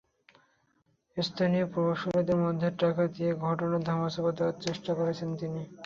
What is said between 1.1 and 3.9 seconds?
স্থানীয় প্রভাবশালীদের মাধ্যমে টাকা দিয়ে ঘটনা